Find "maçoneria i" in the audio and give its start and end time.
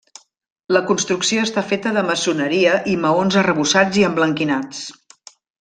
2.09-2.97